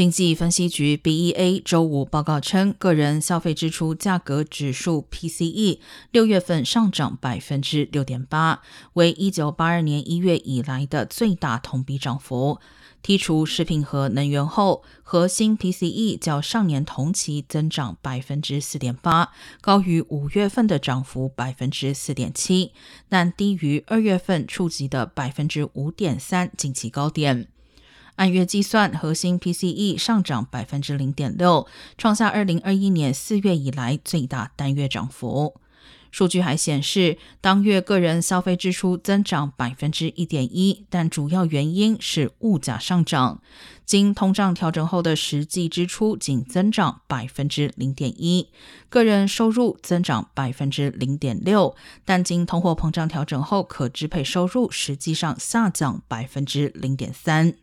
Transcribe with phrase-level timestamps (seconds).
[0.00, 5.78] 经济分析局 （BEA） 周五报告称，个人消费支出价格指数 （PCE）
[6.10, 8.62] 六月份上涨百分之六点八，
[8.94, 12.58] 为一九八二年一月以来的最大同比涨幅。
[13.02, 22.72] 剔除食品和能源后，核心 PCE 较上年同期增长百分之四点八，高于五月份的涨幅百分之四点七，
[23.10, 27.48] 但低于二月份触及的百分之五点三近期高点。
[28.20, 31.66] 按月计算，核心 PCE 上涨百分之零点六，
[31.96, 35.58] 创下二零二一年四月以来最大单月涨幅。
[36.10, 43.40] 数据还显示，当月个人消费支出增长百分之一点一，但主要原因是物价上涨。
[43.86, 48.50] 经通胀调整后的实际支出仅增长百分之零点一，
[48.90, 57.54] 个人收入增长百分之零点六，但经通货膨胀调整后可支配收入实际上下降百分之零点三。